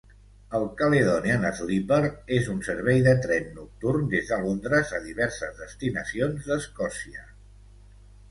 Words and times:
El 0.59 0.63
Caledonian 0.77 1.43
Sleeper 1.57 1.99
és 2.37 2.47
un 2.53 2.63
servei 2.69 3.03
de 3.07 3.11
tren 3.27 3.45
nocturn 3.59 4.09
des 4.13 4.31
de 4.31 4.41
Londres 4.45 4.93
a 5.01 5.01
diverses 5.05 5.53
destinacions 5.61 6.49
d'Escòcia. 6.53 7.29